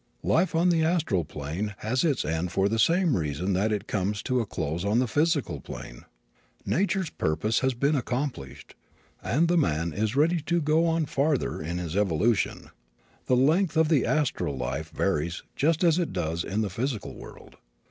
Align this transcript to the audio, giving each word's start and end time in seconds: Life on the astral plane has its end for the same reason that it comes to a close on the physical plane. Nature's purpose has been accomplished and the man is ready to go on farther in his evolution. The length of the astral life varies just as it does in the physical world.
Life 0.23 0.55
on 0.55 0.69
the 0.69 0.83
astral 0.83 1.23
plane 1.23 1.75
has 1.77 2.03
its 2.03 2.25
end 2.25 2.51
for 2.51 2.67
the 2.67 2.79
same 2.79 3.15
reason 3.15 3.53
that 3.53 3.71
it 3.71 3.85
comes 3.85 4.23
to 4.23 4.39
a 4.39 4.47
close 4.47 4.83
on 4.83 4.97
the 4.97 5.07
physical 5.07 5.59
plane. 5.61 6.05
Nature's 6.65 7.11
purpose 7.11 7.59
has 7.59 7.75
been 7.75 7.95
accomplished 7.95 8.73
and 9.21 9.47
the 9.47 9.59
man 9.59 9.93
is 9.93 10.15
ready 10.15 10.39
to 10.39 10.59
go 10.59 10.87
on 10.87 11.05
farther 11.05 11.61
in 11.61 11.77
his 11.77 11.95
evolution. 11.95 12.71
The 13.27 13.37
length 13.37 13.77
of 13.77 13.89
the 13.89 14.03
astral 14.03 14.57
life 14.57 14.89
varies 14.89 15.43
just 15.55 15.83
as 15.83 15.99
it 15.99 16.11
does 16.13 16.43
in 16.43 16.61
the 16.61 16.71
physical 16.71 17.13
world. 17.13 17.57